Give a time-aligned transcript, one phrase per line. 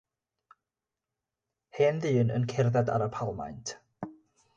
[1.79, 3.75] Hen ddyn yn cerdded ar y palmant